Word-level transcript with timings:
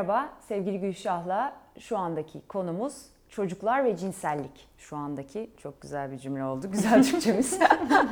Merhaba 0.00 0.32
sevgili 0.48 0.80
Gülşah'la 0.80 1.56
şu 1.78 1.98
andaki 1.98 2.40
konumuz 2.48 3.06
çocuklar 3.28 3.84
ve 3.84 3.96
cinsellik. 3.96 4.68
Şu 4.78 4.96
andaki 4.96 5.50
çok 5.56 5.80
güzel 5.80 6.12
bir 6.12 6.18
cümle 6.18 6.44
oldu. 6.44 6.70
Güzel 6.70 7.04
Türkçemiz. 7.10 7.58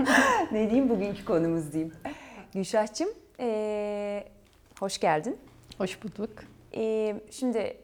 ne 0.52 0.70
diyeyim 0.70 0.88
bugünkü 0.88 1.24
konumuz 1.24 1.72
diyeyim. 1.72 1.94
Gülşah'cığım 2.54 3.08
ee, 3.40 4.24
hoş 4.80 4.98
geldin. 4.98 5.38
Hoş 5.78 6.02
bulduk. 6.02 6.30
Ee, 6.74 7.20
şimdi 7.30 7.76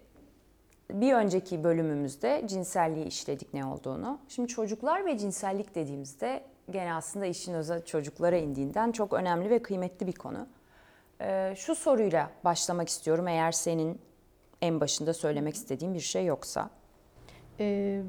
bir 0.91 1.13
önceki 1.13 1.65
bölümümüzde 1.65 2.43
cinselliği 2.47 3.07
işledik 3.07 3.55
ne 3.55 3.65
olduğunu. 3.65 4.19
Şimdi 4.29 4.49
çocuklar 4.49 5.07
ve 5.07 5.19
cinsellik 5.19 5.75
dediğimizde 5.75 6.45
gene 6.71 6.95
aslında 6.95 7.27
işin 7.27 7.55
özel 7.55 7.85
çocuklara 7.85 8.37
indiğinden 8.37 8.93
çok 8.93 9.13
önemli 9.13 9.51
ve 9.51 9.63
kıymetli 9.63 10.07
bir 10.07 10.15
konu. 10.15 10.47
Ee, 11.21 11.55
şu 11.57 11.75
soruyla 11.75 12.31
başlamak 12.45 12.89
istiyorum 12.89 13.29
eğer 13.29 13.53
senin 13.53 13.99
en 14.63 14.81
başında 14.81 15.15
söylemek 15.15 15.55
istediğin 15.55 15.95
bir 15.95 16.01
şey 16.01 16.25
yoksa. 16.25 16.71
Ee, 17.61 18.03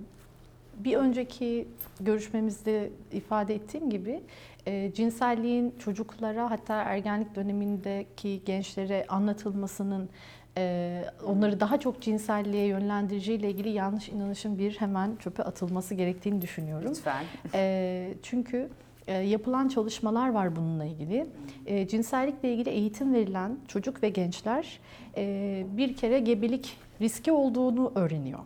bir 0.77 0.97
önceki 0.97 1.67
görüşmemizde 1.99 2.89
ifade 3.11 3.55
ettiğim 3.55 3.89
gibi 3.89 4.23
e, 4.65 4.91
cinselliğin 4.93 5.75
çocuklara 5.79 6.51
hatta 6.51 6.75
ergenlik 6.75 7.35
dönemindeki 7.35 8.41
gençlere 8.45 9.05
anlatılmasının 9.09 10.09
e, 10.57 11.05
onları 11.25 11.59
daha 11.59 11.79
çok 11.79 12.01
cinselliğe 12.01 12.65
yönlendiriciyle 12.65 13.49
ilgili 13.49 13.69
yanlış 13.69 14.09
inanışın 14.09 14.57
bir 14.57 14.75
hemen 14.75 15.15
çöpe 15.15 15.43
atılması 15.43 15.95
gerektiğini 15.95 16.41
düşünüyorum. 16.41 16.89
Lütfen. 16.89 17.23
E, 17.53 18.13
çünkü 18.23 18.69
yapılan 19.13 19.67
çalışmalar 19.67 20.29
var 20.29 20.55
bununla 20.55 20.85
ilgili. 20.85 21.27
E, 21.65 21.87
cinsellikle 21.87 22.53
ilgili 22.53 22.69
eğitim 22.69 23.13
verilen 23.13 23.57
çocuk 23.67 24.03
ve 24.03 24.09
gençler 24.09 24.79
e, 25.17 25.65
bir 25.77 25.95
kere 25.95 26.19
gebelik 26.19 26.77
riski 27.01 27.31
olduğunu 27.31 27.91
öğreniyor. 27.95 28.39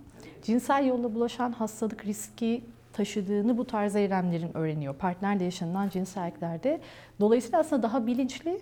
Cinsel 0.43 0.85
yolla 0.85 1.15
bulaşan 1.15 1.51
hastalık 1.51 2.05
riski 2.05 2.63
taşıdığını 2.93 3.57
bu 3.57 3.65
tarz 3.65 3.95
eylemlerin 3.95 4.57
öğreniyor. 4.57 4.95
Partnerle 4.95 5.43
yaşanılan 5.43 5.89
cinselliklerde. 5.89 6.79
Dolayısıyla 7.19 7.59
aslında 7.59 7.83
daha 7.83 8.07
bilinçli 8.07 8.61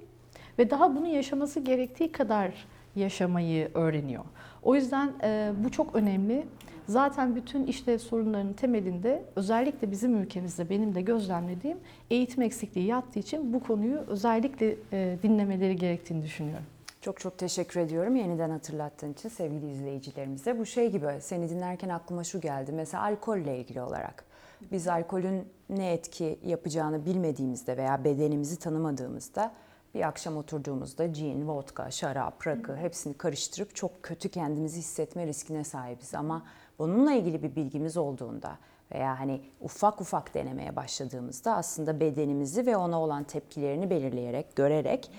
ve 0.59 0.69
daha 0.69 0.95
bunu 0.95 1.07
yaşaması 1.07 1.59
gerektiği 1.59 2.11
kadar 2.11 2.51
yaşamayı 2.95 3.71
öğreniyor. 3.73 4.23
O 4.63 4.75
yüzden 4.75 5.11
e, 5.23 5.51
bu 5.63 5.71
çok 5.71 5.95
önemli. 5.95 6.47
Zaten 6.87 7.35
bütün 7.35 7.65
işte 7.65 7.99
sorunların 7.99 8.53
temelinde 8.53 9.23
özellikle 9.35 9.91
bizim 9.91 10.17
ülkemizde 10.17 10.69
benim 10.69 10.95
de 10.95 11.01
gözlemlediğim 11.01 11.77
eğitim 12.09 12.41
eksikliği 12.41 12.87
yattığı 12.87 13.19
için 13.19 13.53
bu 13.53 13.63
konuyu 13.63 13.97
özellikle 13.97 14.75
e, 14.93 15.17
dinlemeleri 15.23 15.75
gerektiğini 15.75 16.23
düşünüyorum. 16.23 16.65
Çok 17.01 17.19
çok 17.19 17.37
teşekkür 17.37 17.79
ediyorum 17.79 18.15
yeniden 18.15 18.49
hatırlattığın 18.49 19.13
için 19.13 19.29
sevgili 19.29 19.71
izleyicilerimize. 19.71 20.59
Bu 20.59 20.65
şey 20.65 20.91
gibi 20.91 21.07
seni 21.19 21.49
dinlerken 21.49 21.89
aklıma 21.89 22.23
şu 22.23 22.41
geldi. 22.41 22.71
Mesela 22.71 23.03
alkolle 23.03 23.57
ilgili 23.59 23.81
olarak. 23.81 24.25
Biz 24.71 24.87
alkolün 24.87 25.47
ne 25.69 25.93
etki 25.93 26.39
yapacağını 26.45 27.05
bilmediğimizde 27.05 27.77
veya 27.77 28.03
bedenimizi 28.03 28.59
tanımadığımızda 28.59 29.51
bir 29.97 30.07
akşam 30.07 30.37
oturduğumuzda 30.37 31.13
cin, 31.13 31.47
vodka, 31.47 31.91
şarap, 31.91 32.47
rakı 32.47 32.75
hepsini 32.75 33.13
karıştırıp 33.13 33.75
çok 33.75 34.03
kötü 34.03 34.29
kendimizi 34.29 34.79
hissetme 34.79 35.27
riskine 35.27 35.63
sahibiz. 35.63 36.15
Ama 36.15 36.45
bununla 36.79 37.13
ilgili 37.13 37.43
bir 37.43 37.55
bilgimiz 37.55 37.97
olduğunda 37.97 38.57
veya 38.91 39.19
hani 39.19 39.41
ufak 39.61 40.01
ufak 40.01 40.33
denemeye 40.33 40.75
başladığımızda 40.75 41.55
aslında 41.55 41.99
bedenimizi 41.99 42.65
ve 42.65 42.77
ona 42.77 43.01
olan 43.01 43.23
tepkilerini 43.23 43.89
belirleyerek, 43.89 44.55
görerek 44.55 45.11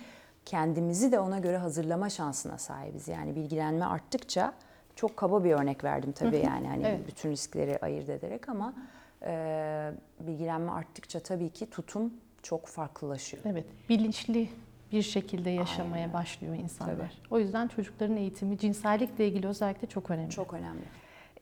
kendimizi 0.44 1.12
de 1.12 1.20
ona 1.20 1.38
göre 1.38 1.56
hazırlama 1.56 2.10
şansına 2.10 2.58
sahibiz. 2.58 3.08
Yani 3.08 3.36
bilgilenme 3.36 3.84
arttıkça 3.84 4.52
çok 4.96 5.16
kaba 5.16 5.44
bir 5.44 5.52
örnek 5.52 5.84
verdim 5.84 6.12
tabii 6.12 6.36
yani 6.36 6.68
hani 6.68 6.86
evet. 6.86 7.06
bütün 7.06 7.30
riskleri 7.30 7.78
ayırt 7.78 8.08
ederek 8.08 8.48
ama 8.48 8.74
e, 9.22 9.92
bilgilenme 10.20 10.72
arttıkça 10.72 11.20
tabii 11.20 11.50
ki 11.50 11.70
tutum 11.70 12.12
çok 12.42 12.66
farklılaşıyor. 12.66 13.42
Evet, 13.46 13.64
bilinçli 13.88 14.48
bir 14.92 15.02
şekilde 15.02 15.50
yaşamaya 15.50 16.02
Aynen. 16.02 16.12
başlıyor 16.12 16.54
insanlar. 16.54 16.96
Tabii. 16.96 17.08
O 17.30 17.38
yüzden 17.38 17.68
çocukların 17.68 18.16
eğitimi 18.16 18.58
cinsellikle 18.58 19.28
ilgili 19.28 19.46
özellikle 19.46 19.88
çok 19.88 20.10
önemli. 20.10 20.30
Çok 20.30 20.54
önemli. 20.54 20.84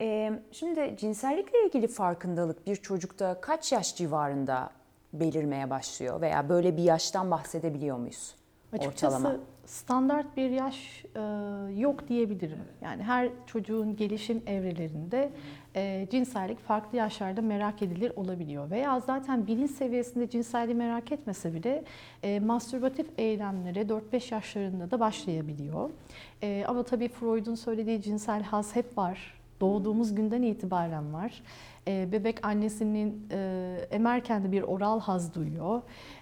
Ee, 0.01 0.39
şimdi 0.51 0.95
cinsellikle 0.99 1.65
ilgili 1.65 1.87
farkındalık 1.87 2.67
bir 2.67 2.75
çocukta 2.75 3.41
kaç 3.41 3.71
yaş 3.71 3.95
civarında 3.95 4.69
belirmeye 5.13 5.69
başlıyor 5.69 6.21
veya 6.21 6.49
böyle 6.49 6.77
bir 6.77 6.83
yaştan 6.83 7.31
bahsedebiliyor 7.31 7.97
muyuz? 7.97 8.35
Açıkçası 8.73 9.17
ortalama? 9.17 9.39
standart 9.65 10.37
bir 10.37 10.49
yaş 10.49 11.05
e, 11.15 11.19
yok 11.79 12.07
diyebilirim. 12.07 12.59
Yani 12.81 13.03
her 13.03 13.29
çocuğun 13.45 13.95
gelişim 13.95 14.41
evrelerinde 14.47 15.31
e, 15.75 16.07
cinsellik 16.11 16.59
farklı 16.59 16.97
yaşlarda 16.97 17.41
merak 17.41 17.81
edilir 17.81 18.11
olabiliyor. 18.15 18.69
Veya 18.69 18.99
zaten 18.99 19.47
bilinç 19.47 19.71
seviyesinde 19.71 20.29
cinselliği 20.29 20.75
merak 20.75 21.11
etmese 21.11 21.53
bile 21.53 21.83
e, 22.23 22.39
mastürbatif 22.39 23.07
eylemlere 23.17 23.81
4-5 23.81 24.33
yaşlarında 24.33 24.91
da 24.91 24.99
başlayabiliyor. 24.99 25.89
E, 26.43 26.65
ama 26.67 26.83
tabii 26.83 27.07
Freud'un 27.07 27.55
söylediği 27.55 28.01
cinsel 28.01 28.43
haz 28.43 28.75
hep 28.75 28.97
var. 28.97 29.37
Doğduğumuz 29.61 30.15
günden 30.15 30.41
itibaren 30.41 31.13
var. 31.13 31.43
E, 31.87 32.11
bebek 32.11 32.45
annesinin 32.45 33.27
e, 33.31 33.87
emerken 33.91 34.43
de 34.43 34.51
bir 34.51 34.61
oral 34.61 34.99
haz 34.99 35.35
duyuyor. 35.35 35.81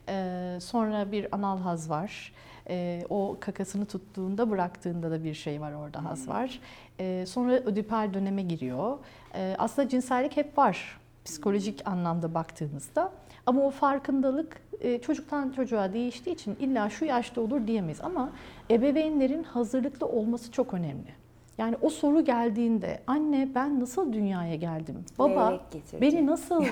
E, 0.10 0.58
sonra 0.62 1.12
bir 1.12 1.36
anal 1.36 1.60
haz 1.60 1.90
var. 1.90 2.34
E, 2.70 3.02
o 3.10 3.38
kakasını 3.40 3.86
tuttuğunda 3.86 4.50
bıraktığında 4.50 5.12
da 5.12 5.24
bir 5.24 5.34
şey 5.34 5.62
var 5.62 5.74
orada 5.74 6.04
haz 6.04 6.26
hmm. 6.26 6.34
var. 6.34 6.60
E, 7.00 7.26
sonra 7.26 7.52
ödipal 7.52 8.14
döneme 8.14 8.42
giriyor. 8.42 8.98
E, 9.36 9.56
aslında 9.60 9.90
cinsellik 9.90 10.38
hep 10.38 10.58
var 10.58 11.00
psikolojik 11.26 11.88
anlamda 11.88 12.34
baktığımızda. 12.34 13.12
Ama 13.46 13.62
o 13.62 13.70
farkındalık 13.70 14.62
e, 14.82 15.02
çocuktan 15.02 15.52
çocuğa 15.52 15.94
değiştiği 15.94 16.36
için 16.36 16.56
illa 16.60 16.90
şu 16.90 17.06
yaşta 17.06 17.42
olur 17.42 17.68
diyemeyiz. 17.68 18.02
Ama 18.02 18.32
ebeveynlerin 18.72 19.44
hazırlıklı 19.44 20.08
olması 20.08 20.52
çok 20.52 20.74
önemli. 20.74 21.25
Yani 21.58 21.76
o 21.82 21.90
soru 21.90 22.26
geldiğinde 22.26 23.00
anne 23.08 23.50
ben 23.56 23.80
nasıl 23.80 24.14
dünyaya 24.14 24.56
geldim? 24.56 25.06
Baba 25.20 25.60
beni 26.02 26.26
nasıl 26.26 26.66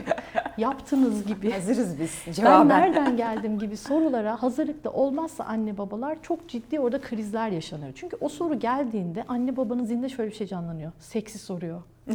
yaptınız 0.57 1.25
gibi. 1.27 1.51
Hazırız 1.53 1.99
biz 1.99 2.35
cevaben. 2.35 2.69
Ben 2.69 2.81
nereden 2.81 3.17
geldim 3.17 3.59
gibi 3.59 3.77
sorulara 3.77 4.43
hazırlıklı 4.43 4.91
olmazsa 4.91 5.43
anne 5.43 5.77
babalar 5.77 6.17
çok 6.21 6.49
ciddi 6.49 6.79
orada 6.79 7.01
krizler 7.01 7.49
yaşanır. 7.49 7.91
Çünkü 7.95 8.17
o 8.21 8.29
soru 8.29 8.59
geldiğinde 8.59 9.23
anne 9.27 9.57
babanın 9.57 9.83
zinde 9.85 10.09
şöyle 10.09 10.31
bir 10.31 10.35
şey 10.35 10.47
canlanıyor. 10.47 10.91
Seksi 10.99 11.39
soruyor. 11.39 11.81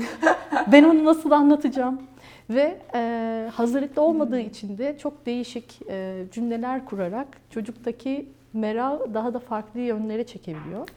ben 0.72 0.84
onu 0.84 1.04
nasıl 1.04 1.30
anlatacağım? 1.30 2.02
Ve 2.50 2.78
e, 2.94 3.50
hazırlıklı 3.54 4.02
olmadığı 4.02 4.40
için 4.40 4.78
de 4.78 4.98
çok 4.98 5.26
değişik 5.26 5.80
e, 5.88 6.24
cümleler 6.32 6.84
kurarak 6.84 7.28
çocuktaki 7.50 8.28
merak 8.52 9.14
daha 9.14 9.34
da 9.34 9.38
farklı 9.38 9.80
yönlere 9.80 10.26
çekebiliyor. 10.26 10.88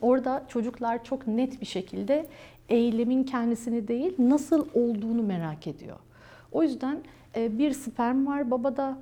Orada 0.00 0.44
çocuklar 0.48 1.04
çok 1.04 1.26
net 1.26 1.60
bir 1.60 1.66
şekilde 1.66 2.26
eylemin 2.68 3.24
kendisini 3.24 3.88
değil 3.88 4.14
nasıl 4.18 4.66
olduğunu 4.74 5.22
merak 5.22 5.66
ediyor. 5.66 5.96
O 6.52 6.62
yüzden 6.62 6.98
e, 7.36 7.58
bir 7.58 7.72
sperm 7.72 8.26
var 8.26 8.50
babada, 8.50 8.98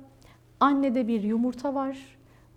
annede 0.59 1.07
bir 1.07 1.23
yumurta 1.23 1.75
var. 1.75 1.97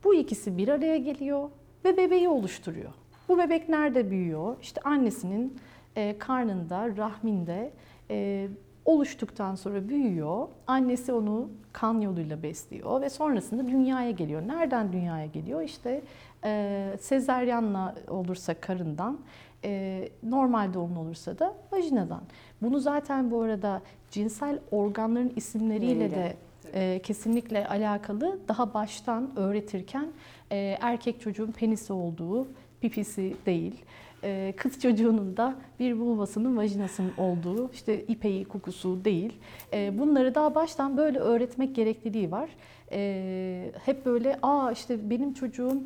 Bu 0.05 0.15
ikisi 0.15 0.59
bir 0.59 0.69
araya 0.69 0.97
geliyor 0.97 1.51
ve 1.85 1.97
bebeği 1.97 2.29
oluşturuyor. 2.29 2.93
Bu 3.29 3.39
bebek 3.39 3.69
nerede 3.69 4.11
büyüyor? 4.11 4.57
İşte 4.63 4.81
annesinin 4.81 5.57
e, 5.97 6.19
karnında, 6.19 6.97
rahminde 6.97 7.73
e, 8.11 8.49
oluştuktan 8.85 9.55
sonra 9.55 9.89
büyüyor. 9.89 10.49
Annesi 10.67 11.13
onu 11.13 11.49
kan 11.73 12.01
yoluyla 12.01 12.43
besliyor 12.43 13.01
ve 13.01 13.11
sonrasında 13.11 13.67
dünyaya 13.69 14.11
geliyor. 14.11 14.43
Nereden 14.49 14.93
dünyaya 14.93 15.27
geliyor? 15.27 15.63
İşte 15.63 16.03
e, 16.45 16.97
sezeryanla 17.01 17.95
olursa 18.09 18.55
karından, 18.55 19.19
e, 19.65 20.09
normal 20.23 20.75
doğumlu 20.75 21.01
olursa 21.01 21.39
da 21.39 21.55
vajinadan. 21.73 22.23
Bunu 22.63 22.81
zaten 22.81 23.31
bu 23.31 23.41
arada 23.41 23.83
cinsel 24.11 24.59
organların 24.71 25.33
isimleriyle 25.37 26.11
de 26.11 26.37
e, 26.75 27.01
kesinlikle 27.03 27.69
alakalı 27.69 28.39
daha 28.49 28.75
baştan 28.75 29.31
öğretirken 29.37 30.07
e, 30.51 30.77
erkek 30.81 31.21
çocuğun 31.21 31.53
penisi 31.53 31.93
olduğu, 31.93 32.49
pipisi 32.81 33.37
değil, 33.47 33.85
e, 34.25 34.55
kız 34.57 34.81
çocuğunun 34.81 35.37
da 35.37 35.55
bir 35.81 35.93
vulvasının 35.93 36.57
vajinasının 36.57 37.13
olduğu, 37.19 37.71
işte 37.73 38.05
ipeği 38.05 38.45
kokusu 38.45 39.05
değil. 39.05 39.33
E, 39.73 39.99
bunları 39.99 40.35
daha 40.35 40.55
baştan 40.55 40.97
böyle 40.97 41.19
öğretmek 41.19 41.75
gerekliliği 41.75 42.31
var. 42.31 42.51
E, 42.93 43.73
hep 43.85 44.07
böyle, 44.07 44.39
aa 44.43 44.73
işte 44.73 45.11
benim 45.11 45.35
çocuğum 45.35 45.83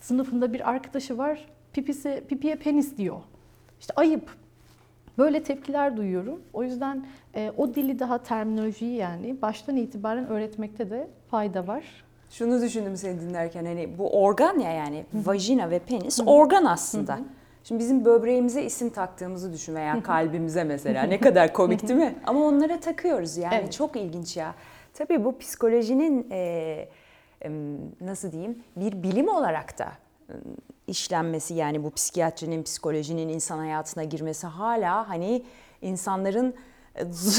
sınıfında 0.00 0.52
bir 0.52 0.70
arkadaşı 0.70 1.18
var, 1.18 1.46
pipisi, 1.72 2.24
pipiye 2.28 2.56
penis 2.56 2.96
diyor. 2.96 3.20
İşte 3.80 3.94
ayıp. 3.96 4.30
Böyle 5.18 5.42
tepkiler 5.42 5.96
duyuyorum. 5.96 6.40
O 6.52 6.62
yüzden 6.62 7.06
o 7.56 7.74
dili 7.74 7.98
daha 7.98 8.18
terminolojiyi 8.22 8.96
yani 8.96 9.42
baştan 9.42 9.76
itibaren 9.76 10.26
öğretmekte 10.28 10.90
de 10.90 11.08
fayda 11.30 11.66
var. 11.66 11.84
Şunu 12.30 12.62
düşündüm 12.62 12.96
seni 12.96 13.20
dinlerken 13.20 13.64
hani 13.64 13.98
bu 13.98 14.22
organ 14.22 14.58
ya 14.58 14.72
yani 14.72 15.04
vajina 15.14 15.70
ve 15.70 15.78
penis 15.78 16.20
organ 16.26 16.64
aslında. 16.64 17.18
Şimdi 17.64 17.78
bizim 17.78 18.04
böbreğimize 18.04 18.62
isim 18.62 18.90
taktığımızı 18.90 19.52
düşün 19.52 19.74
veya 19.74 20.02
kalbimize 20.02 20.64
mesela 20.64 21.02
ne 21.02 21.20
kadar 21.20 21.52
komik 21.52 21.88
değil 21.88 22.00
mi? 22.00 22.14
Ama 22.26 22.40
onlara 22.40 22.80
takıyoruz 22.80 23.36
yani 23.36 23.54
Evet. 23.54 23.72
çok 23.72 23.96
ilginç 23.96 24.36
ya. 24.36 24.54
Tabii 24.94 25.24
bu 25.24 25.38
psikolojinin 25.38 26.26
e, 26.30 26.88
nasıl 28.00 28.32
diyeyim 28.32 28.62
bir 28.76 29.02
bilim 29.02 29.28
olarak 29.28 29.78
da 29.78 29.92
işlenmesi 30.86 31.54
yani 31.54 31.84
bu 31.84 31.90
psikiyatrinin 31.90 32.62
psikolojinin 32.62 33.28
insan 33.28 33.58
hayatına 33.58 34.04
girmesi 34.04 34.46
hala 34.46 35.08
hani 35.08 35.42
insanların 35.82 36.54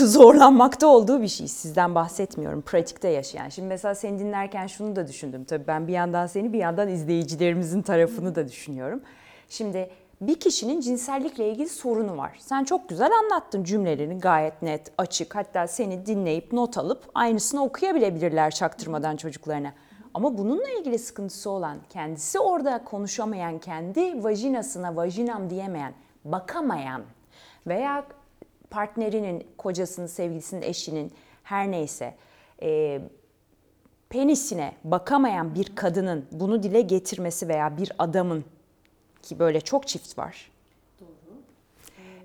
zorlanmakta 0.05 0.87
olduğu 0.87 1.21
bir 1.21 1.27
şey. 1.27 1.47
Sizden 1.47 1.95
bahsetmiyorum. 1.95 2.61
Pratikte 2.61 3.07
yaşayan. 3.07 3.49
Şimdi 3.49 3.67
mesela 3.67 3.95
seni 3.95 4.19
dinlerken 4.19 4.67
şunu 4.67 4.95
da 4.95 5.07
düşündüm. 5.07 5.43
Tabii 5.43 5.67
ben 5.67 5.87
bir 5.87 5.93
yandan 5.93 6.27
seni 6.27 6.53
bir 6.53 6.59
yandan 6.59 6.87
izleyicilerimizin 6.87 7.81
tarafını 7.81 8.35
da 8.35 8.47
düşünüyorum. 8.47 9.01
Şimdi 9.49 9.89
bir 10.21 10.39
kişinin 10.39 10.81
cinsellikle 10.81 11.49
ilgili 11.49 11.69
sorunu 11.69 12.17
var. 12.17 12.37
Sen 12.39 12.63
çok 12.63 12.89
güzel 12.89 13.11
anlattın 13.23 13.63
cümlelerini 13.63 14.19
gayet 14.19 14.61
net, 14.61 14.91
açık. 14.97 15.35
Hatta 15.35 15.67
seni 15.67 16.05
dinleyip 16.05 16.53
not 16.53 16.77
alıp 16.77 17.03
aynısını 17.15 17.63
okuyabilebilirler 17.63 18.51
çaktırmadan 18.51 19.15
çocuklarına. 19.15 19.73
Ama 20.13 20.37
bununla 20.37 20.69
ilgili 20.69 20.99
sıkıntısı 20.99 21.49
olan, 21.49 21.77
kendisi 21.89 22.39
orada 22.39 22.83
konuşamayan, 22.83 23.59
kendi 23.59 24.23
vajinasına 24.23 24.95
vajinam 24.95 25.49
diyemeyen, 25.49 25.93
bakamayan 26.25 27.01
veya 27.67 28.05
partnerinin, 28.69 29.47
kocasının, 29.57 30.07
sevgilisinin, 30.07 30.61
eşinin 30.61 31.11
her 31.43 31.71
neyse 31.71 32.15
e, 32.61 33.01
penisine 34.09 34.73
bakamayan 34.83 35.55
bir 35.55 35.75
kadının 35.75 36.25
bunu 36.31 36.63
dile 36.63 36.81
getirmesi 36.81 37.47
veya 37.47 37.77
bir 37.77 37.91
adamın 37.99 38.45
ki 39.23 39.39
böyle 39.39 39.61
çok 39.61 39.87
çift 39.87 40.17
var. 40.17 40.51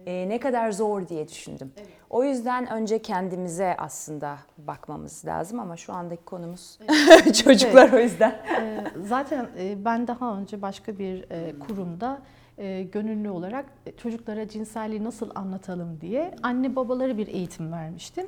E, 0.06 0.28
ne 0.28 0.40
kadar 0.40 0.72
zor 0.72 1.08
diye 1.08 1.28
düşündüm. 1.28 1.72
O 2.10 2.24
yüzden 2.24 2.70
önce 2.70 3.02
kendimize 3.02 3.74
aslında 3.78 4.38
bakmamız 4.58 5.24
lazım 5.24 5.60
ama 5.60 5.76
şu 5.76 5.92
andaki 5.92 6.24
konumuz 6.24 6.78
çocuklar 7.44 7.92
o 7.92 7.98
yüzden. 7.98 8.30
Ee, 8.60 8.84
Zaten 9.06 9.48
e, 9.58 9.84
ben 9.84 10.06
daha 10.06 10.36
önce 10.38 10.62
başka 10.62 10.98
bir 10.98 11.30
e, 11.30 11.58
kurumda 11.58 12.22
e, 12.58 12.82
gönüllü 12.82 13.30
olarak 13.30 13.64
e, 13.86 13.92
çocuklara 13.92 14.48
cinselliği 14.48 15.04
nasıl 15.04 15.30
anlatalım 15.34 15.98
diye 16.00 16.34
anne 16.42 16.76
babaları 16.76 17.18
bir 17.18 17.26
eğitim 17.26 17.72
vermiştim. 17.72 18.26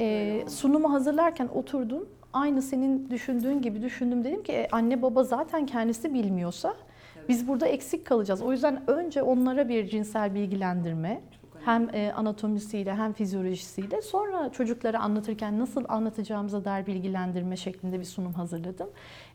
E, 0.00 0.44
Sunumu 0.48 0.92
hazırlarken 0.92 1.48
oturdum. 1.54 2.08
Aynı 2.32 2.62
senin 2.62 3.10
düşündüğün 3.10 3.62
gibi 3.62 3.82
düşündüm. 3.82 4.24
Dedim 4.24 4.42
ki 4.42 4.52
e, 4.52 4.68
anne 4.72 5.02
baba 5.02 5.24
zaten 5.24 5.66
kendisi 5.66 6.14
bilmiyorsa 6.14 6.74
biz 7.28 7.48
burada 7.48 7.66
eksik 7.66 8.06
kalacağız. 8.06 8.42
O 8.42 8.52
yüzden 8.52 8.82
önce 8.90 9.22
onlara 9.22 9.68
bir 9.68 9.88
cinsel 9.88 10.34
bilgilendirme 10.34 11.20
hem 11.64 11.94
e, 11.94 12.12
anatomisiyle 12.12 12.94
hem 12.94 13.12
fizyolojisiyle 13.12 14.02
sonra 14.02 14.52
çocuklara 14.52 14.98
anlatırken 15.00 15.58
nasıl 15.58 15.84
anlatacağımıza 15.88 16.64
dair 16.64 16.86
bilgilendirme 16.86 17.56
şeklinde 17.56 18.00
bir 18.00 18.04
sunum 18.04 18.32
hazırladım. 18.32 18.88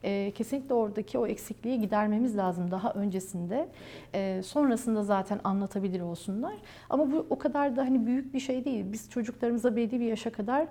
E, 0.03 0.31
kesinlikle 0.31 0.73
oradaki 0.73 1.17
o 1.17 1.27
eksikliği 1.27 1.79
gidermemiz 1.79 2.37
lazım 2.37 2.71
daha 2.71 2.93
öncesinde. 2.93 3.69
E, 4.13 4.41
sonrasında 4.43 5.03
zaten 5.03 5.39
anlatabilir 5.43 6.01
olsunlar. 6.01 6.53
Ama 6.89 7.11
bu 7.11 7.25
o 7.29 7.37
kadar 7.37 7.75
da 7.75 7.81
hani 7.81 8.05
büyük 8.05 8.33
bir 8.33 8.39
şey 8.39 8.65
değil. 8.65 8.85
Biz 8.91 9.09
çocuklarımıza 9.09 9.75
belli 9.75 9.99
bir 9.99 10.05
yaşa 10.05 10.31
kadar 10.31 10.67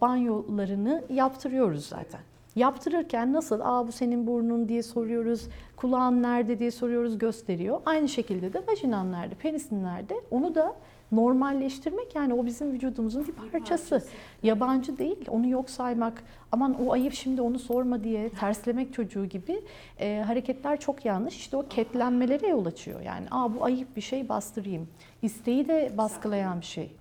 banyolarını 0.00 1.04
yaptırıyoruz 1.10 1.86
zaten. 1.86 2.20
Yaptırırken 2.56 3.32
nasıl 3.32 3.60
aa 3.60 3.86
bu 3.86 3.92
senin 3.92 4.26
burnun 4.26 4.68
diye 4.68 4.82
soruyoruz, 4.82 5.48
kulağın 5.76 6.22
nerede 6.22 6.58
diye 6.58 6.70
soruyoruz 6.70 7.18
gösteriyor. 7.18 7.80
Aynı 7.86 8.08
şekilde 8.08 8.52
de 8.52 8.62
vajinan 8.68 9.12
nerede, 9.12 9.34
penisin 9.34 9.84
nerede 9.84 10.14
onu 10.30 10.54
da 10.54 10.76
normalleştirmek 11.12 12.14
yani 12.14 12.34
o 12.34 12.46
bizim 12.46 12.72
vücudumuzun 12.72 13.26
bir 13.26 13.32
parçası. 13.32 14.02
Yabancı 14.42 14.98
değil, 14.98 15.24
onu 15.28 15.48
yok 15.48 15.70
saymak, 15.70 16.22
aman 16.52 16.86
o 16.86 16.92
ayıp 16.92 17.12
şimdi 17.12 17.42
onu 17.42 17.58
sorma 17.58 18.04
diye 18.04 18.28
terslemek 18.40 18.94
çocuğu 18.94 19.26
gibi 19.26 19.60
e, 20.00 20.22
hareketler 20.26 20.80
çok 20.80 21.04
yanlış. 21.04 21.36
İşte 21.36 21.56
o 21.56 21.68
ketlenmelere 21.68 22.48
yol 22.48 22.66
açıyor. 22.66 23.00
Yani 23.00 23.26
aa 23.30 23.54
bu 23.54 23.64
ayıp 23.64 23.96
bir 23.96 24.00
şey 24.00 24.28
bastırayım. 24.28 24.88
İsteği 25.22 25.68
de 25.68 25.92
baskılayan 25.98 26.60
bir 26.60 26.66
şey. 26.66 26.92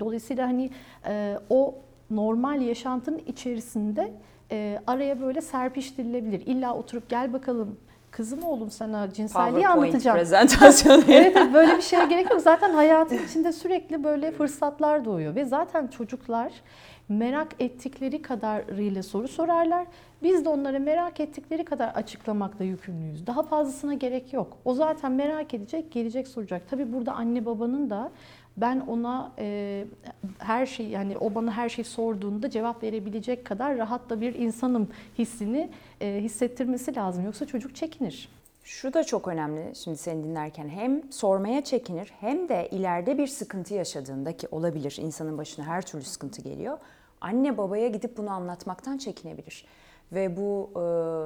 Dolayısıyla 0.00 0.48
hani 0.48 0.70
e, 1.06 1.38
o 1.50 1.74
normal 2.10 2.60
yaşantının 2.62 3.20
içerisinde 3.26 4.12
e, 4.52 4.78
araya 4.86 5.20
böyle 5.20 5.40
serpiştirilebilir. 5.40 6.46
İlla 6.46 6.74
oturup 6.74 7.08
gel 7.08 7.32
bakalım 7.32 7.76
kızım 8.10 8.42
oğlum 8.42 8.70
sana 8.70 9.12
cinselliği 9.12 9.68
anlatacağım. 9.68 10.16
prezentasyonu. 10.16 11.02
evet, 11.08 11.36
evet 11.36 11.54
böyle 11.54 11.76
bir 11.76 11.82
şeye 11.82 12.06
gerek 12.06 12.30
yok. 12.30 12.40
Zaten 12.40 12.70
hayatın 12.70 13.18
içinde 13.28 13.52
sürekli 13.52 14.04
böyle 14.04 14.32
fırsatlar 14.32 15.04
doğuyor 15.04 15.34
ve 15.34 15.44
zaten 15.44 15.86
çocuklar 15.86 16.52
merak 17.08 17.48
ettikleri 17.58 18.22
kadarıyla 18.22 19.02
soru 19.02 19.28
sorarlar. 19.28 19.86
Biz 20.22 20.44
de 20.44 20.48
onlara 20.48 20.78
merak 20.78 21.20
ettikleri 21.20 21.64
kadar 21.64 21.88
açıklamakla 21.88 22.64
yükümlüyüz. 22.64 23.26
Daha 23.26 23.42
fazlasına 23.42 23.94
gerek 23.94 24.32
yok. 24.32 24.56
O 24.64 24.74
zaten 24.74 25.12
merak 25.12 25.54
edecek, 25.54 25.92
gelecek 25.92 26.28
soracak. 26.28 26.62
Tabii 26.70 26.92
burada 26.92 27.12
anne 27.12 27.46
babanın 27.46 27.90
da 27.90 28.10
ben 28.60 28.80
ona 28.80 29.32
e, 29.38 29.84
her 30.38 30.66
şey 30.66 30.86
yani 30.88 31.18
o 31.18 31.34
bana 31.34 31.52
her 31.52 31.68
şey 31.68 31.84
sorduğunda 31.84 32.50
cevap 32.50 32.82
verebilecek 32.82 33.44
kadar 33.44 33.78
rahat 33.78 34.10
da 34.10 34.20
bir 34.20 34.34
insanım 34.34 34.88
hissini 35.18 35.70
e, 36.00 36.20
hissettirmesi 36.22 36.96
lazım. 36.96 37.24
Yoksa 37.24 37.46
çocuk 37.46 37.74
çekinir. 37.74 38.28
Şu 38.64 38.92
da 38.92 39.04
çok 39.04 39.28
önemli 39.28 39.72
şimdi 39.76 39.96
seni 39.96 40.24
dinlerken 40.24 40.68
hem 40.68 41.12
sormaya 41.12 41.64
çekinir 41.64 42.12
hem 42.20 42.48
de 42.48 42.68
ileride 42.70 43.18
bir 43.18 43.26
sıkıntı 43.26 43.74
yaşadığında 43.74 44.36
ki 44.36 44.48
olabilir 44.50 44.96
insanın 45.00 45.38
başına 45.38 45.64
her 45.64 45.82
türlü 45.82 46.04
sıkıntı 46.04 46.42
geliyor. 46.42 46.78
Anne 47.20 47.58
babaya 47.58 47.88
gidip 47.88 48.16
bunu 48.16 48.30
anlatmaktan 48.30 48.98
çekinebilir. 48.98 49.64
Ve 50.12 50.36
bu 50.36 50.70
e, 50.70 50.80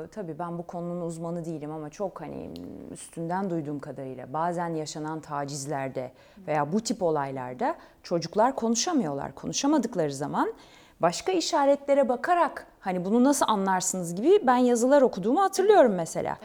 tabii 0.07 0.39
ben 0.39 0.59
bu 0.59 0.67
konunun 0.67 1.01
uzmanı 1.01 1.45
değilim 1.45 1.71
ama 1.71 1.91
çok 1.91 2.21
hani 2.21 2.51
üstünden 2.91 3.51
duyduğum 3.51 3.79
kadarıyla 3.79 4.33
bazen 4.33 4.69
yaşanan 4.69 5.21
tacizlerde 5.21 6.13
veya 6.47 6.73
bu 6.73 6.81
tip 6.81 7.03
olaylarda 7.03 7.75
çocuklar 8.03 8.57
konuşamıyorlar. 8.57 9.35
Konuşamadıkları 9.35 10.13
zaman 10.13 10.53
başka 11.01 11.33
işaretlere 11.33 12.09
bakarak 12.09 12.67
hani 12.81 13.05
bunu 13.05 13.25
nasıl 13.25 13.47
anlarsınız 13.49 14.15
gibi 14.15 14.41
ben 14.47 14.57
yazılar 14.57 15.03
okuduğumu 15.03 15.41
hatırlıyorum 15.41 15.95
mesela. 15.95 16.37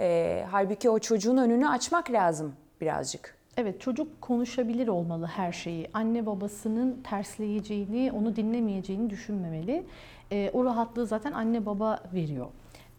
E, 0.00 0.44
halbuki 0.50 0.90
o 0.90 0.98
çocuğun 0.98 1.36
önünü 1.36 1.68
açmak 1.68 2.10
lazım 2.10 2.52
birazcık. 2.80 3.36
Evet 3.56 3.80
çocuk 3.80 4.20
konuşabilir 4.20 4.88
olmalı 4.88 5.26
her 5.26 5.52
şeyi. 5.52 5.90
Anne 5.94 6.26
babasının 6.26 7.02
tersleyeceğini, 7.02 8.12
onu 8.12 8.36
dinlemeyeceğini 8.36 9.10
düşünmemeli. 9.10 9.86
E, 10.32 10.50
o 10.52 10.64
rahatlığı 10.64 11.06
zaten 11.06 11.32
anne 11.32 11.66
baba 11.66 11.98
veriyor. 12.14 12.46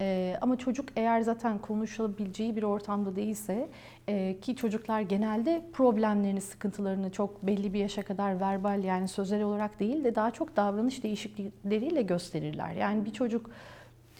E, 0.01 0.37
ama 0.41 0.57
çocuk 0.57 0.89
eğer 0.95 1.21
zaten 1.21 1.57
konuşabileceği 1.57 2.55
bir 2.55 2.63
ortamda 2.63 3.15
değilse 3.15 3.69
e, 4.07 4.39
ki 4.41 4.55
çocuklar 4.55 5.01
genelde 5.01 5.65
problemlerini, 5.73 6.41
sıkıntılarını 6.41 7.11
çok 7.11 7.43
belli 7.43 7.73
bir 7.73 7.79
yaşa 7.79 8.01
kadar 8.01 8.39
verbal 8.39 8.83
yani 8.83 9.07
sözel 9.07 9.43
olarak 9.43 9.79
değil 9.79 10.03
de 10.03 10.15
daha 10.15 10.31
çok 10.31 10.55
davranış 10.55 11.03
değişiklikleriyle 11.03 12.01
gösterirler. 12.01 12.71
Yani 12.71 13.05
bir 13.05 13.11
çocuk 13.11 13.49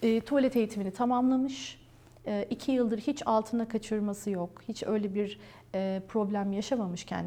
e, 0.01 0.21
tuvalet 0.21 0.55
eğitimini 0.55 0.91
tamamlamış, 0.91 1.81
e, 2.25 2.47
iki 2.49 2.71
yıldır 2.71 2.99
hiç 2.99 3.23
altına 3.25 3.67
kaçırması 3.67 4.29
yok, 4.29 4.61
hiç 4.67 4.83
öyle 4.83 5.15
bir 5.15 5.39
e, 5.75 6.01
problem 6.07 6.53
yaşamamışken 6.53 7.25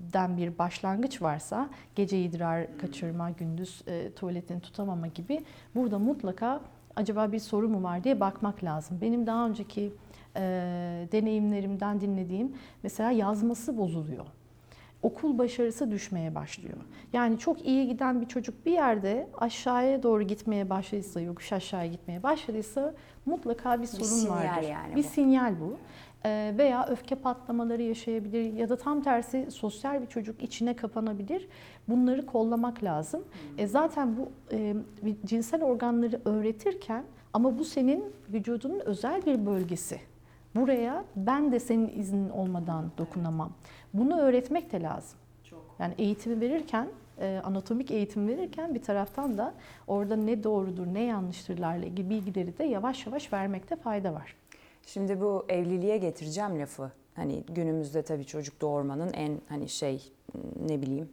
yeniden 0.00 0.36
bir 0.36 0.58
başlangıç 0.58 1.22
varsa 1.22 1.68
gece 1.94 2.22
idrar 2.22 2.78
kaçırma, 2.78 3.30
gündüz 3.30 3.82
e, 3.86 4.12
tuvaletini 4.12 4.60
tutamama 4.60 5.06
gibi 5.06 5.44
burada 5.74 5.98
mutlaka 5.98 6.60
acaba 6.96 7.32
bir 7.32 7.38
soru 7.38 7.68
mu 7.68 7.82
var 7.82 8.04
diye 8.04 8.20
bakmak 8.20 8.64
lazım. 8.64 8.98
Benim 9.00 9.26
daha 9.26 9.46
önceki 9.46 9.92
e, 10.36 10.40
deneyimlerimden 11.12 12.00
dinlediğim 12.00 12.52
mesela 12.82 13.10
yazması 13.10 13.78
bozuluyor. 13.78 14.26
Okul 15.02 15.38
başarısı 15.38 15.90
düşmeye 15.90 16.34
başlıyor. 16.34 16.76
Yani 17.12 17.38
çok 17.38 17.66
iyi 17.66 17.88
giden 17.88 18.20
bir 18.20 18.26
çocuk 18.26 18.66
bir 18.66 18.72
yerde 18.72 19.28
aşağıya 19.38 20.02
doğru 20.02 20.22
gitmeye 20.22 20.70
başladıysa, 20.70 21.20
yokuş 21.20 21.52
aşağıya 21.52 21.86
gitmeye 21.86 22.22
başladıysa 22.22 22.94
mutlaka 23.26 23.82
bir 23.82 23.86
sorun 23.86 24.04
sinyal 24.04 24.34
vardır. 24.34 24.68
yani 24.68 24.96
bir 24.96 25.04
bu. 25.04 25.08
sinyal 25.08 25.60
bu. 25.60 25.76
Ee, 26.26 26.54
veya 26.58 26.86
öfke 26.86 27.14
patlamaları 27.14 27.82
yaşayabilir 27.82 28.52
ya 28.52 28.68
da 28.68 28.76
tam 28.76 29.02
tersi 29.02 29.50
sosyal 29.50 30.02
bir 30.02 30.06
çocuk 30.06 30.42
içine 30.42 30.76
kapanabilir. 30.76 31.48
Bunları 31.88 32.26
kollamak 32.26 32.84
lazım. 32.84 33.24
E, 33.58 33.66
zaten 33.66 34.16
bu 34.16 34.28
e, 34.52 34.74
cinsel 35.26 35.62
organları 35.62 36.20
öğretirken 36.24 37.04
ama 37.32 37.58
bu 37.58 37.64
senin 37.64 38.04
vücudunun 38.28 38.80
özel 38.80 39.26
bir 39.26 39.46
bölgesi. 39.46 40.00
Buraya 40.54 41.04
ben 41.16 41.52
de 41.52 41.60
senin 41.60 41.88
iznin 41.98 42.30
olmadan 42.30 42.90
dokunamam. 42.98 43.52
Bunu 43.94 44.18
öğretmek 44.20 44.72
de 44.72 44.82
lazım. 44.82 45.18
Çok. 45.44 45.64
Yani 45.78 45.94
eğitimi 45.98 46.40
verirken 46.40 46.88
e, 47.20 47.40
anatomik 47.44 47.90
eğitim 47.90 48.28
verirken 48.28 48.74
bir 48.74 48.82
taraftan 48.82 49.38
da 49.38 49.54
orada 49.86 50.16
ne 50.16 50.44
doğrudur 50.44 50.86
ne 50.86 51.02
yanlıştırlarla 51.02 51.86
ilgili 51.86 52.10
bilgileri 52.10 52.58
de 52.58 52.64
yavaş 52.64 53.06
yavaş 53.06 53.32
vermekte 53.32 53.76
fayda 53.76 54.14
var. 54.14 54.36
Şimdi 54.86 55.20
bu 55.20 55.44
evliliğe 55.48 55.98
getireceğim 55.98 56.60
lafı. 56.60 56.90
Hani 57.14 57.44
günümüzde 57.48 58.02
tabii 58.02 58.26
çocuk 58.26 58.60
doğurmanın 58.60 59.12
en 59.12 59.40
hani 59.48 59.68
şey 59.68 60.12
ne 60.66 60.82
bileyim 60.82 61.08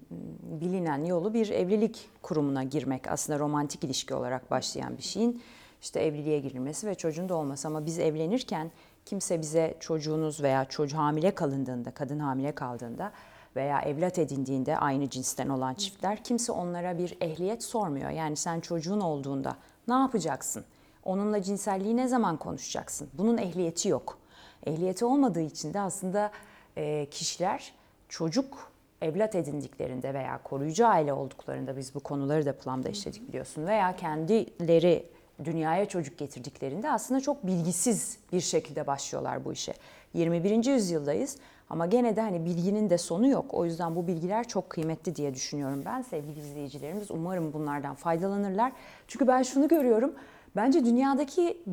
bilinen 0.61 1.05
yolu 1.05 1.33
bir 1.33 1.49
evlilik 1.49 2.09
kurumuna 2.21 2.63
girmek. 2.63 3.11
Aslında 3.11 3.39
romantik 3.39 3.83
ilişki 3.83 4.13
olarak 4.13 4.51
başlayan 4.51 4.97
bir 4.97 5.03
şeyin 5.03 5.41
işte 5.81 5.99
evliliğe 5.99 6.39
girilmesi 6.39 6.87
ve 6.87 6.95
çocuğun 6.95 7.29
da 7.29 7.35
olması. 7.35 7.67
Ama 7.67 7.85
biz 7.85 7.99
evlenirken 7.99 8.71
kimse 9.05 9.41
bize 9.41 9.77
çocuğunuz 9.79 10.43
veya 10.43 10.65
çocuğu 10.65 10.97
hamile 10.97 11.35
kalındığında, 11.35 11.91
kadın 11.91 12.19
hamile 12.19 12.51
kaldığında 12.51 13.11
veya 13.55 13.81
evlat 13.81 14.19
edindiğinde 14.19 14.77
aynı 14.77 15.09
cinsten 15.09 15.49
olan 15.49 15.73
çiftler 15.73 16.23
kimse 16.23 16.51
onlara 16.51 16.97
bir 16.97 17.17
ehliyet 17.21 17.63
sormuyor. 17.63 18.09
Yani 18.09 18.35
sen 18.35 18.59
çocuğun 18.59 18.99
olduğunda 18.99 19.55
ne 19.87 19.93
yapacaksın? 19.93 20.65
Onunla 21.05 21.41
cinselliği 21.41 21.97
ne 21.97 22.07
zaman 22.07 22.37
konuşacaksın? 22.37 23.09
Bunun 23.13 23.37
ehliyeti 23.37 23.89
yok. 23.89 24.17
Ehliyeti 24.65 25.05
olmadığı 25.05 25.41
için 25.41 25.73
de 25.73 25.79
aslında 25.79 26.31
e, 26.77 27.07
kişiler 27.11 27.73
çocuk 28.09 28.71
evlat 29.01 29.35
edindiklerinde 29.35 30.13
veya 30.13 30.43
koruyucu 30.43 30.87
aile 30.87 31.13
olduklarında 31.13 31.77
biz 31.77 31.95
bu 31.95 31.99
konuları 31.99 32.45
da 32.45 32.57
planda 32.57 32.89
işledik 32.89 33.27
biliyorsun 33.27 33.67
veya 33.67 33.95
kendileri 33.95 35.05
dünyaya 35.43 35.85
çocuk 35.85 36.17
getirdiklerinde 36.17 36.91
aslında 36.91 37.21
çok 37.21 37.47
bilgisiz 37.47 38.17
bir 38.33 38.41
şekilde 38.41 38.87
başlıyorlar 38.87 39.45
bu 39.45 39.53
işe. 39.53 39.73
21. 40.13 40.65
yüzyıldayız 40.65 41.37
ama 41.69 41.85
gene 41.85 42.15
de 42.15 42.21
hani 42.21 42.45
bilginin 42.45 42.89
de 42.89 42.97
sonu 42.97 43.27
yok. 43.27 43.53
O 43.53 43.65
yüzden 43.65 43.95
bu 43.95 44.07
bilgiler 44.07 44.47
çok 44.47 44.69
kıymetli 44.69 45.15
diye 45.15 45.33
düşünüyorum 45.33 45.81
ben 45.85 46.01
sevgili 46.01 46.39
izleyicilerimiz. 46.39 47.11
Umarım 47.11 47.53
bunlardan 47.53 47.95
faydalanırlar. 47.95 48.71
Çünkü 49.07 49.27
ben 49.27 49.43
şunu 49.43 49.67
görüyorum. 49.67 50.13
Bence 50.55 50.85
dünyadaki 50.85 51.63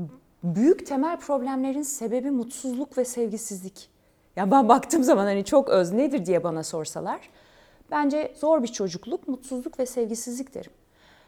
büyük 0.45 0.87
temel 0.87 1.19
problemlerin 1.19 1.83
sebebi 1.83 2.31
mutsuzluk 2.31 2.99
ve 2.99 3.05
sevgisizlik. 3.05 3.89
Ya 4.37 4.51
ben 4.51 4.69
baktığım 4.69 5.03
zaman 5.03 5.25
hani 5.25 5.45
çok 5.45 5.69
öz 5.69 5.93
nedir 5.93 6.27
diye 6.27 6.45
bana 6.45 6.63
sorsalar 6.63 7.21
bence 7.91 8.35
zor 8.37 8.63
bir 8.63 8.69
çocukluk, 8.69 9.29
mutsuzluk 9.29 9.79
ve 9.79 9.87
sevgisizlik 9.87 10.55
derim. 10.55 10.73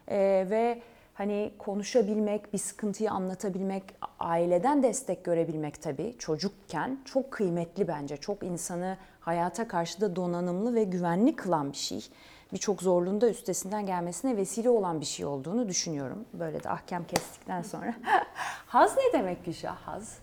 Ee, 0.09 0.47
ve 0.51 0.83
hani 1.15 1.53
konuşabilmek, 1.59 2.53
bir 2.53 2.59
sıkıntıyı 2.59 3.11
anlatabilmek, 3.11 3.83
aileden 4.19 4.83
destek 4.83 5.25
görebilmek 5.25 5.83
tabii 5.83 6.15
çocukken 6.19 6.99
çok 7.05 7.31
kıymetli 7.31 7.89
bence. 7.89 8.17
Çok 8.17 8.43
insanı 8.43 8.97
hayata 9.21 9.69
karşı 9.69 10.01
da 10.01 10.17
donanımlı 10.17 10.75
ve 10.75 10.85
güvenli 10.85 11.37
kılan 11.37 11.73
bir 11.73 11.77
şey. 11.77 12.09
Birçok 12.53 12.83
zorluğun 12.83 13.21
da 13.21 13.29
üstesinden 13.29 13.87
gelmesine 13.87 14.37
vesile 14.37 14.71
olan 14.71 15.01
bir 15.01 15.07
şey 15.07 15.27
olduğunu 15.27 15.69
düşünüyorum. 15.69 16.25
Böyle 16.33 16.65
de 16.65 16.71
ahkam 16.71 17.05
kestikten 17.05 17.63
sonra. 17.63 17.95
haz 18.67 18.97
ne 18.97 19.19
demek 19.19 19.45
Gülşah? 19.45 19.77
Haz? 19.77 20.19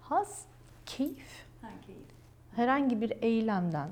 Haz, 0.00 0.42
keyif. 0.86 1.46
Ha, 1.62 1.68
keyif. 1.86 2.02
Herhangi 2.56 3.00
bir 3.00 3.12
eylemden, 3.22 3.88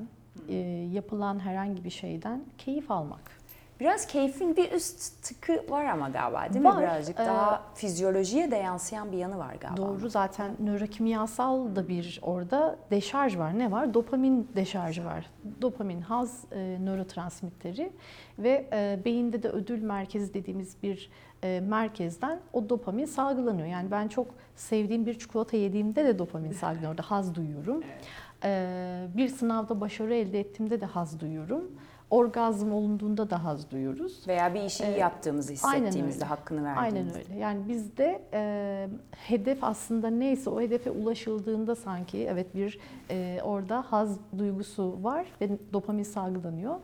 e, 0.49 0.55
yapılan 0.93 1.39
herhangi 1.41 1.85
bir 1.85 1.91
şeyden 1.91 2.45
keyif 2.59 2.91
almak. 2.91 3.40
Biraz 3.81 4.07
keyfin 4.07 4.57
bir 4.57 4.73
üst 4.73 5.23
tıkı 5.23 5.65
var 5.71 5.85
ama 5.85 6.09
galiba 6.09 6.55
değil 6.55 6.65
var. 6.65 6.77
mi? 6.77 6.83
Birazcık 6.83 7.21
ee, 7.21 7.25
daha 7.25 7.63
fizyolojiye 7.75 8.51
de 8.51 8.57
yansıyan 8.57 9.13
bir 9.13 9.17
yanı 9.17 9.39
var 9.39 9.55
galiba. 9.61 9.77
Doğru 9.77 10.09
zaten 10.09 10.57
nörokimyasal 10.61 11.77
da 11.77 11.89
bir 11.89 12.21
orada 12.23 12.77
deşarj 12.91 13.39
var. 13.39 13.59
Ne 13.59 13.71
var? 13.71 13.95
Dopamin 13.95 14.49
deşarjı 14.57 15.05
var. 15.05 15.31
Dopamin 15.63 16.01
haz 16.01 16.45
e, 16.53 16.79
nörotransmitteri 16.81 17.93
ve 18.39 18.69
e, 18.73 18.99
beyinde 19.05 19.43
de 19.43 19.49
ödül 19.49 19.83
merkezi 19.83 20.35
dediğimiz 20.35 20.77
bir 20.83 21.11
e, 21.45 21.61
merkezden 21.61 22.41
o 22.53 22.69
dopamin 22.69 23.05
salgılanıyor. 23.05 23.69
Yani 23.69 23.91
ben 23.91 24.09
çok 24.09 24.27
sevdiğim 24.57 25.07
bir 25.07 25.19
çikolata 25.19 25.57
yediğimde 25.57 26.05
de 26.05 26.19
dopamin 26.19 26.53
salgılanıyor. 26.53 26.91
Orada 26.91 27.03
haz 27.03 27.35
duyuyorum. 27.35 27.83
Evet. 27.85 28.05
E, 28.45 29.17
bir 29.17 29.29
sınavda 29.29 29.81
başarı 29.81 30.15
elde 30.15 30.41
ettiğimde 30.41 30.81
de 30.81 30.87
haz 30.87 31.21
duyuyorum 31.21 31.71
orgazm 32.11 32.73
olunduğunda 32.73 33.31
da 33.31 33.45
haz 33.45 33.71
duyuyoruz. 33.71 34.29
Veya 34.29 34.55
bir 34.55 34.61
işi 34.63 34.85
iyi 34.85 34.95
ee, 34.95 34.99
yaptığımızı 34.99 35.53
hissettiğimizde 35.53 36.25
hakkını 36.25 36.65
verdiğimizde. 36.65 37.19
Aynen 37.19 37.29
öyle. 37.29 37.41
Yani 37.41 37.69
bizde 37.69 38.23
e, 38.33 38.89
hedef 39.11 39.65
aslında 39.65 40.11
neyse 40.11 40.51
o 40.51 40.61
hedefe 40.61 40.91
ulaşıldığında 40.91 41.75
sanki 41.75 42.19
evet 42.19 42.55
bir 42.55 42.79
e, 43.11 43.41
orada 43.45 43.85
haz 43.89 44.19
duygusu 44.39 44.99
var 45.03 45.27
ve 45.41 45.49
dopamin 45.73 46.03
salgılanıyor. 46.03 46.77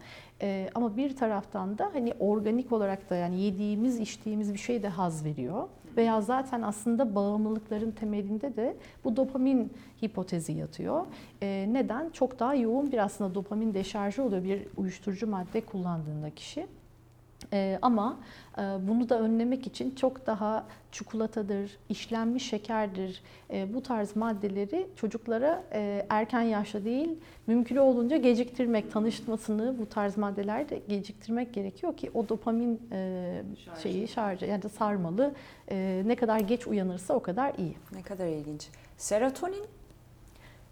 E, 0.42 0.70
ama 0.74 0.96
bir 0.96 1.16
taraftan 1.16 1.78
da 1.78 1.90
hani 1.92 2.14
organik 2.20 2.72
olarak 2.72 3.10
da 3.10 3.14
yani 3.14 3.40
yediğimiz 3.40 4.00
içtiğimiz 4.00 4.52
bir 4.52 4.58
şey 4.58 4.82
de 4.82 4.88
haz 4.88 5.24
veriyor 5.24 5.68
veya 5.96 6.20
zaten 6.20 6.62
aslında 6.62 7.14
bağımlılıkların 7.14 7.90
temelinde 7.90 8.56
de 8.56 8.76
bu 9.04 9.16
dopamin 9.16 9.72
hipotezi 10.02 10.52
yatıyor. 10.52 11.06
E, 11.42 11.66
neden? 11.72 12.10
Çok 12.10 12.38
daha 12.38 12.54
yoğun 12.54 12.92
bir 12.92 12.98
aslında 12.98 13.34
dopamin 13.34 13.74
deşarjı 13.74 14.22
oluyor 14.22 14.44
bir 14.44 14.62
uyuşturucu 14.76 15.26
madde 15.26 15.60
kullandığında 15.60 16.30
kişi. 16.30 16.66
Ee, 17.52 17.78
ama 17.82 18.16
e, 18.58 18.60
bunu 18.62 19.08
da 19.08 19.20
önlemek 19.20 19.66
için 19.66 19.94
çok 19.94 20.26
daha 20.26 20.66
çikolatadır, 20.92 21.78
işlenmiş 21.88 22.48
şekerdir 22.48 23.22
e, 23.52 23.74
bu 23.74 23.82
tarz 23.82 24.16
maddeleri 24.16 24.86
çocuklara 24.96 25.64
e, 25.72 26.06
erken 26.10 26.42
yaşta 26.42 26.84
değil 26.84 27.18
mümkün 27.46 27.76
olduğunca 27.76 28.16
geciktirmek, 28.16 28.92
tanışmasını 28.92 29.78
bu 29.78 29.86
tarz 29.86 30.18
maddelerde 30.18 30.82
geciktirmek 30.88 31.54
gerekiyor 31.54 31.96
ki 31.96 32.10
o 32.14 32.28
dopamin 32.28 32.80
e, 32.92 33.42
şeyi 33.82 34.08
şarjı 34.08 34.46
yani 34.46 34.62
sarmalı 34.68 35.34
e, 35.70 36.02
ne 36.06 36.16
kadar 36.16 36.40
geç 36.40 36.66
uyanırsa 36.66 37.14
o 37.14 37.22
kadar 37.22 37.54
iyi. 37.58 37.76
Ne 37.94 38.02
kadar 38.02 38.26
ilginç. 38.26 38.68
Serotonin 38.96 39.64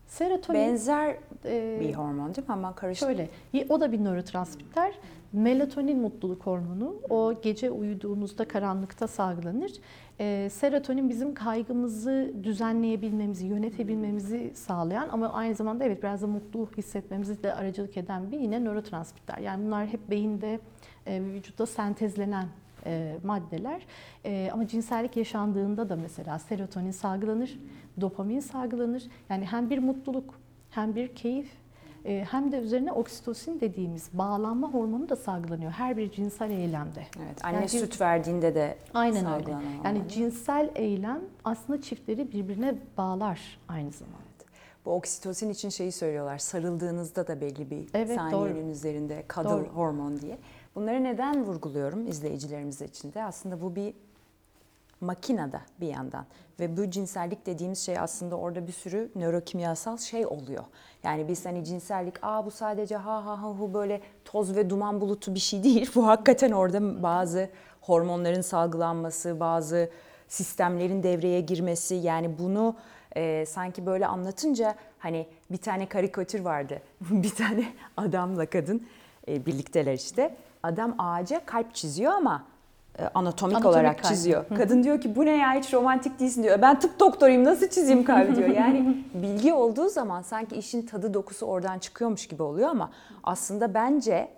Serotonin 0.06 0.60
benzer 0.60 1.16
e, 1.44 1.78
bir 1.80 1.94
hormon 1.94 2.34
değil 2.34 2.48
mi? 2.48 2.52
Ama 2.52 2.74
karıştı. 2.74 3.06
Şöyle, 3.06 3.28
o 3.68 3.80
da 3.80 3.92
bir 3.92 4.04
nörotransmitter. 4.04 4.94
Melatonin 5.32 6.00
mutluluk 6.00 6.46
hormonu. 6.46 6.96
O 7.10 7.34
gece 7.42 7.70
uyuduğunuzda 7.70 8.48
karanlıkta 8.48 9.06
salgılanır. 9.06 9.72
E, 10.20 10.48
serotonin 10.52 11.08
bizim 11.08 11.34
kaygımızı 11.34 12.32
düzenleyebilmemizi, 12.42 13.46
yönetebilmemizi 13.46 14.52
sağlayan 14.54 15.08
ama 15.08 15.32
aynı 15.32 15.54
zamanda 15.54 15.84
evet 15.84 16.02
biraz 16.02 16.22
da 16.22 16.26
mutlu 16.26 16.68
hissetmemizi 16.76 17.42
de 17.42 17.54
aracılık 17.54 17.96
eden 17.96 18.32
bir 18.32 18.38
yine 18.38 18.64
nörotransmitter. 18.64 19.38
Yani 19.38 19.66
bunlar 19.66 19.86
hep 19.86 20.10
beyinde, 20.10 20.60
e, 21.06 21.22
vücutta 21.22 21.66
sentezlenen 21.66 22.46
e, 22.86 23.16
maddeler. 23.24 23.86
E, 24.24 24.50
ama 24.52 24.66
cinsellik 24.66 25.16
yaşandığında 25.16 25.88
da 25.88 25.96
mesela 25.96 26.38
serotonin 26.38 26.90
salgılanır, 26.90 27.58
dopamin 28.00 28.40
salgılanır. 28.40 29.02
Yani 29.28 29.44
hem 29.44 29.70
bir 29.70 29.78
mutluluk 29.78 30.34
hem 30.70 30.94
bir 30.94 31.14
keyif 31.14 31.50
e, 32.04 32.24
hem 32.30 32.52
de 32.52 32.58
üzerine 32.58 32.92
oksitosin 32.92 33.60
dediğimiz 33.60 34.08
bağlanma 34.12 34.72
hormonu 34.72 35.08
da 35.08 35.16
salgılanıyor 35.16 35.70
her 35.70 35.96
bir 35.96 36.10
cinsel 36.10 36.50
eylemde. 36.50 37.06
Evet, 37.26 37.44
anne 37.44 37.56
yani 37.56 37.68
süt 37.68 38.00
verdiğinde 38.00 38.54
de 38.54 38.78
Aynen 38.94 39.32
öyle. 39.32 39.56
Yani 39.84 40.02
cinsel 40.08 40.70
eylem 40.74 41.20
aslında 41.44 41.82
çiftleri 41.82 42.32
birbirine 42.32 42.74
bağlar 42.98 43.58
aynı 43.68 43.90
zamanda. 43.90 44.18
Evet. 44.38 44.48
Bu 44.84 44.90
oksitosin 44.90 45.50
için 45.50 45.68
şeyi 45.68 45.92
söylüyorlar. 45.92 46.38
Sarıldığınızda 46.38 47.26
da 47.26 47.40
belli 47.40 47.70
bir 47.70 47.88
evet, 47.94 48.16
saniyenin 48.16 48.62
doğru. 48.64 48.70
üzerinde 48.70 49.24
kadın 49.28 49.64
hormon 49.64 50.20
diye. 50.20 50.38
Bunları 50.74 51.04
neden 51.04 51.44
vurguluyorum 51.44 52.06
izleyicilerimiz 52.06 52.82
için 52.82 53.12
de? 53.12 53.24
Aslında 53.24 53.62
bu 53.62 53.76
bir 53.76 53.94
makinada 55.04 55.60
bir 55.80 55.88
yandan 55.88 56.26
ve 56.60 56.76
bu 56.76 56.90
cinsellik 56.90 57.46
dediğimiz 57.46 57.78
şey 57.78 57.98
aslında 57.98 58.36
orada 58.36 58.66
bir 58.66 58.72
sürü 58.72 59.10
nörokimyasal 59.14 59.96
şey 59.96 60.26
oluyor. 60.26 60.64
Yani 61.02 61.28
biz 61.28 61.46
hani 61.46 61.64
cinsellik 61.64 62.14
aa 62.22 62.46
bu 62.46 62.50
sadece 62.50 62.96
ha 62.96 63.26
ha 63.26 63.42
ha 63.42 63.48
hu 63.48 63.74
böyle 63.74 64.00
toz 64.24 64.56
ve 64.56 64.70
duman 64.70 65.00
bulutu 65.00 65.34
bir 65.34 65.40
şey 65.40 65.62
değil. 65.64 65.90
Bu 65.94 66.06
hakikaten 66.06 66.52
orada 66.52 67.02
bazı 67.02 67.50
hormonların 67.80 68.40
salgılanması, 68.40 69.40
bazı 69.40 69.90
sistemlerin 70.28 71.02
devreye 71.02 71.40
girmesi 71.40 71.94
yani 71.94 72.38
bunu 72.38 72.76
e, 73.16 73.46
sanki 73.46 73.86
böyle 73.86 74.06
anlatınca 74.06 74.74
hani 74.98 75.26
bir 75.50 75.56
tane 75.56 75.88
karikatür 75.88 76.40
vardı. 76.40 76.82
bir 77.00 77.34
tane 77.34 77.64
adamla 77.96 78.46
kadın 78.46 78.86
e, 79.28 79.46
birlikteler 79.46 79.94
işte. 79.94 80.36
Adam 80.62 80.94
ağaca 80.98 81.46
kalp 81.46 81.74
çiziyor 81.74 82.12
ama 82.12 82.46
anatomik, 82.98 83.16
anatomik 83.16 83.66
olarak 83.66 83.98
kalbi. 83.98 84.08
çiziyor. 84.14 84.44
Kadın 84.56 84.82
diyor 84.82 85.00
ki 85.00 85.16
bu 85.16 85.26
ne 85.26 85.36
ya 85.36 85.52
hiç 85.52 85.74
romantik 85.74 86.20
değilsin 86.20 86.42
diyor. 86.42 86.62
Ben 86.62 86.78
tıp 86.78 87.00
doktoruyum 87.00 87.44
nasıl 87.44 87.68
çizeyim 87.68 88.04
kalbi 88.04 88.36
diyor. 88.36 88.48
Yani 88.48 89.04
bilgi 89.14 89.52
olduğu 89.52 89.88
zaman 89.88 90.22
sanki 90.22 90.56
işin 90.56 90.86
tadı 90.86 91.14
dokusu 91.14 91.46
oradan 91.46 91.78
çıkıyormuş 91.78 92.26
gibi 92.26 92.42
oluyor 92.42 92.68
ama 92.68 92.90
aslında 93.24 93.74
bence 93.74 94.28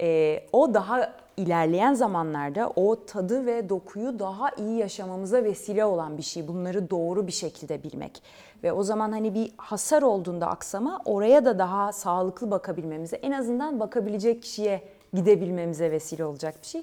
e, 0.00 0.40
o 0.52 0.74
daha 0.74 1.12
ilerleyen 1.36 1.94
zamanlarda 1.94 2.72
o 2.76 3.04
tadı 3.04 3.46
ve 3.46 3.68
dokuyu 3.68 4.18
daha 4.18 4.50
iyi 4.50 4.78
yaşamamıza 4.78 5.44
vesile 5.44 5.84
olan 5.84 6.18
bir 6.18 6.22
şey. 6.22 6.48
Bunları 6.48 6.90
doğru 6.90 7.26
bir 7.26 7.32
şekilde 7.32 7.82
bilmek. 7.82 8.22
Ve 8.62 8.72
o 8.72 8.82
zaman 8.82 9.12
hani 9.12 9.34
bir 9.34 9.52
hasar 9.56 10.02
olduğunda 10.02 10.46
aksama 10.46 11.00
oraya 11.04 11.44
da 11.44 11.58
daha 11.58 11.92
sağlıklı 11.92 12.50
bakabilmemize, 12.50 13.16
en 13.16 13.32
azından 13.32 13.80
bakabilecek 13.80 14.42
kişiye 14.42 14.82
gidebilmemize 15.14 15.90
vesile 15.90 16.24
olacak 16.24 16.54
bir 16.62 16.66
şey. 16.66 16.82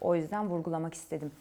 O 0.00 0.14
yüzden 0.14 0.48
vurgulamak 0.48 0.94
istedim. 0.94 1.32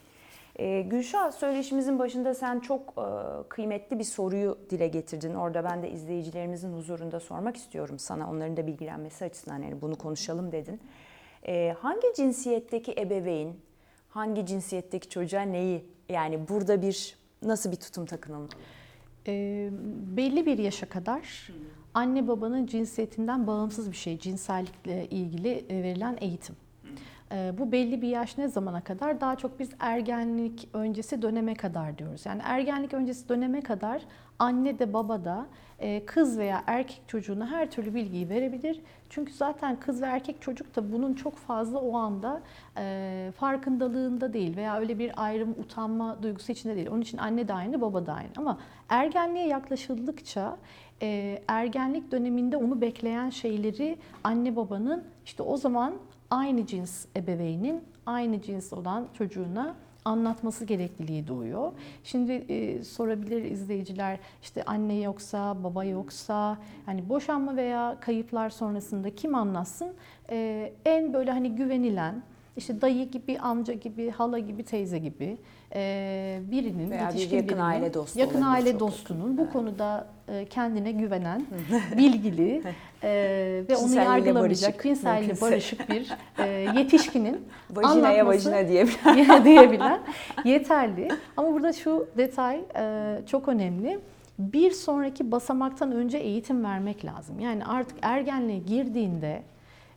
Ee, 0.60 0.82
Gülşah 0.82 1.32
söyleşimizin 1.32 2.00
başında 2.00 2.34
sen 2.34 2.60
çok 2.60 2.82
e, 2.82 3.06
kıymetli 3.50 4.00
bir 4.00 4.04
soruyu 4.04 4.58
dile 4.70 4.88
getirdin. 4.88 5.34
Orada 5.34 5.64
ben 5.64 5.84
de 5.84 5.92
izleyicilerimizin 5.92 6.74
huzurunda 6.74 7.20
sormak 7.20 7.58
istiyorum 7.58 8.00
sana. 8.00 8.32
Onların 8.32 8.58
da 8.58 8.68
bilgilenmesi 8.68 9.26
açısından 9.26 9.62
yani 9.62 9.82
bunu 9.82 9.96
konuşalım 9.96 10.52
dedin. 10.52 10.82
Ee, 11.48 11.76
hangi 11.80 12.08
cinsiyetteki 12.16 12.96
ebeveyn, 12.98 13.54
hangi 14.10 14.46
cinsiyetteki 14.46 15.10
çocuğa 15.10 15.42
neyi 15.42 15.86
yani 16.10 16.48
burada 16.48 16.82
bir 16.82 17.16
nasıl 17.42 17.72
bir 17.72 17.78
tutum 17.78 18.06
takınılmalı? 18.06 18.50
E, 19.28 19.70
belli 20.18 20.46
bir 20.46 20.58
yaşa 20.58 20.90
kadar 20.90 21.50
anne 21.94 22.28
babanın 22.28 22.66
cinsiyetinden 22.66 23.48
bağımsız 23.48 23.92
bir 23.92 23.98
şey 23.98 24.20
cinsellikle 24.20 25.06
ilgili 25.06 25.66
e, 25.70 25.84
verilen 25.84 26.18
eğitim. 26.22 26.56
E, 27.34 27.54
bu 27.58 27.72
belli 27.72 28.02
bir 28.02 28.08
yaş 28.08 28.38
ne 28.38 28.48
zamana 28.48 28.82
kadar? 28.82 29.22
Daha 29.22 29.36
çok 29.36 29.60
biz 29.60 29.70
ergenlik 29.80 30.70
öncesi 30.74 31.22
döneme 31.22 31.54
kadar 31.54 31.98
diyoruz. 31.98 32.26
Yani 32.26 32.42
ergenlik 32.46 32.94
öncesi 32.94 33.30
döneme 33.30 33.62
kadar 33.62 34.02
anne 34.40 34.80
de 34.80 34.94
baba 34.94 35.26
da 35.26 35.46
e, 35.80 36.06
kız 36.06 36.38
veya 36.38 36.64
erkek 36.68 37.02
çocuğuna 37.08 37.48
her 37.48 37.72
türlü 37.72 37.96
bilgiyi 37.96 38.30
verebilir. 38.30 38.82
Çünkü 39.10 39.34
zaten 39.34 39.80
kız 39.80 40.02
ve 40.02 40.06
erkek 40.06 40.42
çocuk 40.42 40.76
da 40.76 40.92
bunun 40.92 41.14
çok 41.14 41.36
fazla 41.36 41.80
o 41.80 41.98
anda 41.98 42.42
e, 42.78 43.32
farkındalığında 43.36 44.34
değil 44.34 44.58
veya 44.58 44.80
öyle 44.80 45.00
bir 45.00 45.12
ayrım, 45.24 45.50
utanma 45.50 46.24
duygusu 46.24 46.52
içinde 46.52 46.76
değil. 46.76 46.90
Onun 46.92 47.02
için 47.02 47.18
anne 47.18 47.48
de 47.48 47.54
aynı, 47.54 47.82
baba 47.82 48.06
da 48.06 48.14
aynı. 48.14 48.30
Ama 48.38 48.58
ergenliğe 48.90 49.48
yaklaşıldıkça 49.48 50.58
e, 51.02 51.42
ergenlik 51.48 52.12
döneminde 52.12 52.58
onu 52.58 52.82
bekleyen 52.82 53.30
şeyleri 53.30 53.98
anne 54.24 54.56
babanın 54.56 55.04
işte 55.26 55.44
o 55.44 55.58
zaman 55.58 55.94
aynı 56.34 56.66
cins 56.66 57.06
ebeveynin 57.16 57.84
aynı 58.06 58.42
cins 58.42 58.74
olan 58.74 59.08
çocuğuna 59.18 59.76
anlatması 60.06 60.66
gerekliliği 60.66 61.28
doğuyor. 61.28 61.72
Şimdi 62.04 62.32
e, 62.32 62.84
sorabilir 62.84 63.44
izleyiciler 63.44 64.20
işte 64.42 64.64
anne 64.64 64.96
yoksa, 64.96 65.64
baba 65.64 65.84
yoksa, 65.84 66.58
hani 66.86 67.10
boşanma 67.10 67.56
veya 67.56 67.98
kayıplar 68.02 68.50
sonrasında 68.50 69.16
kim 69.16 69.36
anlatsın? 69.36 69.94
E, 70.30 70.74
en 70.86 71.14
böyle 71.14 71.32
hani 71.32 71.56
güvenilen, 71.56 72.24
işte 72.58 72.82
dayı 72.82 73.12
gibi, 73.12 73.40
amca 73.40 73.74
gibi, 73.74 74.12
hala 74.12 74.40
gibi, 74.40 74.64
teyze 74.64 75.00
gibi 75.00 75.38
e, 75.76 76.40
birinin, 76.52 76.92
Veya 76.92 77.10
bir 77.10 77.14
yetişkin 77.14 77.36
yakın 77.36 77.50
birinin, 77.50 77.62
aile 77.62 77.94
dostu 77.94 78.20
yakın 78.20 78.42
aile 78.42 78.80
dostunun 78.80 79.38
bu 79.38 79.52
konuda 79.52 80.08
e, 80.28 80.46
kendine 80.46 80.92
güvenen, 80.92 81.46
bilgili 81.98 82.64
e, 83.04 83.64
ve 83.70 83.76
onu 83.76 83.96
yargılamayacak, 83.96 84.70
barışık, 84.70 84.84
cinselliği 84.84 85.42
barışık 85.42 85.90
bir 85.90 86.12
e, 86.38 86.48
yetişkinin 86.80 87.48
Vajinaya 87.72 88.26
vajina 88.26 88.68
diyebilen. 88.68 89.46
diyebilen 89.46 90.00
yeterli. 90.46 91.10
Ama 91.38 91.54
burada 91.54 91.74
şu 91.74 92.08
detay 92.18 92.62
e, 92.76 93.16
çok 93.28 93.48
önemli. 93.48 94.00
Bir 94.40 94.72
sonraki 94.72 95.32
basamaktan 95.32 95.92
önce 95.92 96.18
eğitim 96.18 96.64
vermek 96.64 97.06
lazım. 97.06 97.40
Yani 97.40 97.66
artık 97.66 97.98
ergenliğe 98.02 98.60
girdiğinde 98.60 99.44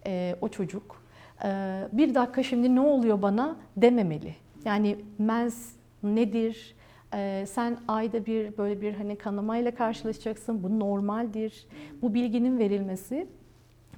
e, 0.06 0.36
o 0.40 0.48
çocuk 0.48 1.02
e, 1.44 1.48
bir 1.92 2.14
dakika 2.14 2.42
şimdi 2.42 2.74
ne 2.74 2.80
oluyor 2.80 3.22
bana 3.22 3.56
dememeli. 3.76 4.34
Yani 4.64 4.96
mens 5.18 5.72
nedir? 6.02 6.75
E, 7.14 7.44
sen 7.46 7.78
ayda 7.88 8.26
bir 8.26 8.58
böyle 8.58 8.80
bir 8.80 8.94
hani 8.94 9.18
kanamayla 9.18 9.74
karşılaşacaksın. 9.74 10.62
Bu 10.62 10.80
normaldir. 10.80 11.66
Bu 12.02 12.14
bilginin 12.14 12.58
verilmesi 12.58 13.28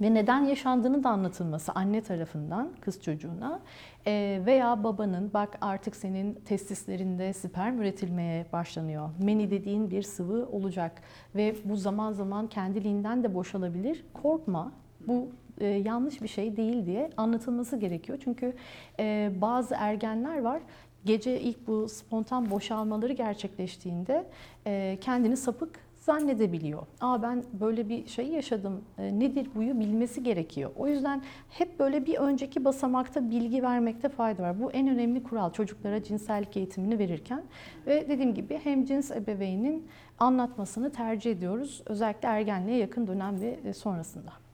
ve 0.01 0.13
neden 0.13 0.45
yaşandığını 0.45 1.03
da 1.03 1.09
anlatılması 1.09 1.71
anne 1.71 2.01
tarafından 2.01 2.69
kız 2.81 3.01
çocuğuna 3.01 3.59
Ee, 4.07 4.41
veya 4.45 4.83
babanın 4.83 5.31
bak 5.33 5.57
artık 5.61 5.95
senin 5.95 6.33
testislerinde 6.33 7.33
sperm 7.33 7.81
üretilmeye 7.81 8.45
başlanıyor. 8.53 9.09
Meni 9.23 9.51
dediğin 9.51 9.91
bir 9.91 10.01
sıvı 10.01 10.47
olacak 10.51 11.01
ve 11.35 11.55
bu 11.65 11.75
zaman 11.75 12.11
zaman 12.11 12.47
kendiliğinden 12.47 13.23
de 13.23 13.35
boşalabilir. 13.35 14.05
Korkma 14.13 14.71
bu 15.07 15.27
e, 15.59 15.65
yanlış 15.65 16.21
bir 16.21 16.27
şey 16.27 16.57
değil 16.57 16.85
diye 16.85 17.09
anlatılması 17.17 17.77
gerekiyor. 17.77 18.17
Çünkü 18.23 18.53
e, 18.99 19.31
bazı 19.41 19.75
ergenler 19.75 20.41
var 20.41 20.61
gece 21.09 21.41
ilk 21.41 21.67
bu 21.67 21.89
spontan 21.89 22.49
boşalmaları 22.49 23.13
gerçekleştiğinde 23.13 24.25
e, 24.67 24.97
kendini 25.01 25.37
sapık 25.37 25.79
zannedebiliyor. 25.95 26.83
Aa 27.01 27.21
ben 27.21 27.43
böyle 27.53 27.89
bir 27.89 28.07
şey 28.07 28.27
yaşadım. 28.27 28.81
E, 28.97 29.19
nedir 29.19 29.47
buyu 29.55 29.79
bilmesi 29.79 30.23
gerekiyor. 30.23 30.71
O 30.77 30.87
yüzden 30.87 31.21
hep 31.49 31.79
böyle 31.79 32.05
bir 32.05 32.15
önceki 32.15 32.65
basamakta 32.65 33.31
bilgi 33.31 33.63
vermekte 33.63 34.09
fayda 34.09 34.43
var. 34.43 34.61
Bu 34.61 34.71
en 34.71 34.87
önemli 34.87 35.23
kural 35.23 35.51
çocuklara 35.51 36.03
cinsellik 36.03 36.57
eğitimini 36.57 36.99
verirken 36.99 37.43
ve 37.87 38.09
dediğim 38.09 38.33
gibi 38.33 38.59
hem 38.63 38.85
cins 38.85 39.11
ebeveynin 39.11 39.87
anlatmasını 40.19 40.91
tercih 40.91 41.31
ediyoruz. 41.31 41.83
Özellikle 41.85 42.27
ergenliğe 42.27 42.77
yakın 42.77 43.07
dönem 43.07 43.41
ve 43.41 43.59
e, 43.65 43.73
sonrasında. 43.73 44.48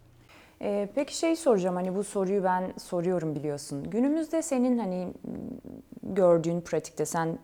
Ee, 0.62 0.90
peki 0.96 1.18
şey 1.18 1.36
soracağım 1.36 1.76
hani 1.76 1.96
bu 1.96 2.04
soruyu 2.04 2.44
ben 2.44 2.74
soruyorum 2.78 3.36
biliyorsun. 3.36 3.84
Günümüzde 3.90 4.42
senin 4.42 4.78
hani 4.78 5.14
gördüğün 6.04 6.62
pratikte 6.62 7.06
sen 7.06 7.40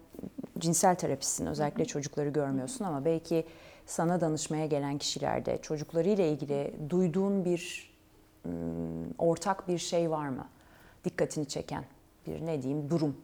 cinsel 0.59 0.95
terapistsin 0.95 1.45
özellikle 1.45 1.85
çocukları 1.85 2.29
görmüyorsun 2.29 2.85
ama 2.85 3.05
belki 3.05 3.45
sana 3.85 4.21
danışmaya 4.21 4.65
gelen 4.65 4.97
kişilerde 4.97 5.57
çocuklarıyla 5.61 6.25
ilgili 6.25 6.73
duyduğun 6.89 7.45
bir 7.45 7.91
ortak 9.17 9.67
bir 9.67 9.77
şey 9.77 10.11
var 10.11 10.29
mı? 10.29 10.47
Dikkatini 11.05 11.47
çeken 11.47 11.83
bir 12.27 12.45
ne 12.45 12.61
diyeyim 12.61 12.89
durum. 12.89 13.17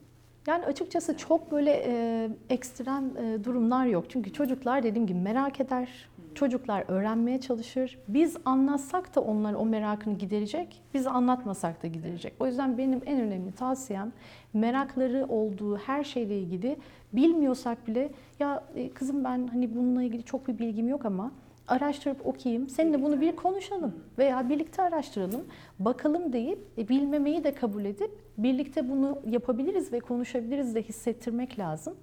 Yani 0.48 0.66
açıkçası 0.66 1.18
çok 1.18 1.52
böyle 1.52 1.84
e, 1.88 2.30
ekstrem 2.50 3.18
e, 3.18 3.44
durumlar 3.44 3.86
yok. 3.86 4.06
Çünkü 4.10 4.34
çocuklar 4.34 4.84
dediğim 4.84 5.08
gibi 5.08 5.20
merak 5.20 5.60
eder. 5.60 6.10
Çocuklar 6.38 6.84
öğrenmeye 6.88 7.42
çalışır. 7.42 8.00
Biz 8.08 8.38
anlatsak 8.46 9.16
da 9.16 9.22
onlar 9.22 9.54
o 9.54 9.66
merakını 9.66 10.18
giderecek. 10.18 10.82
Biz 10.94 11.08
anlatmasak 11.08 11.84
da 11.84 11.88
giderecek. 11.88 12.34
O 12.40 12.48
yüzden 12.48 12.78
benim 12.78 13.02
en 13.06 13.22
önemli 13.22 13.52
tavsiyem 13.52 14.12
merakları 14.54 15.26
olduğu 15.30 15.78
her 15.78 16.04
şeyle 16.04 16.40
ilgili 16.40 16.78
bilmiyorsak 17.14 17.88
bile 17.88 18.10
ya 18.40 18.64
e, 18.76 18.90
kızım 18.90 19.24
ben 19.24 19.48
hani 19.48 19.76
bununla 19.76 20.04
ilgili 20.04 20.24
çok 20.24 20.48
bir 20.48 20.60
bilgim 20.60 20.88
yok 20.88 21.06
ama 21.06 21.32
araştırıp 21.68 22.26
okuyayım. 22.28 22.70
Seninle 22.70 23.04
bunu 23.04 23.22
bir 23.22 23.36
konuşalım 23.36 23.96
veya 24.18 24.50
birlikte 24.50 24.82
araştıralım. 24.82 25.46
Bakalım 25.80 26.34
deyip 26.34 26.60
e, 26.78 26.90
bilmemeyi 26.90 27.44
de 27.44 27.52
kabul 27.52 27.86
edip 27.86 28.12
birlikte 28.38 28.90
bunu 28.90 29.20
yapabiliriz 29.26 29.94
ve 29.94 30.00
konuşabiliriz 30.00 30.76
de 30.76 30.84
hissettirmek 30.84 31.60
lazım. 31.60 31.96